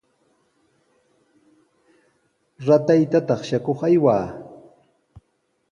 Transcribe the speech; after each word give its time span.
Ratayta 2.67 3.19
taqshakuq 3.27 3.79
aywaa. 3.87 4.25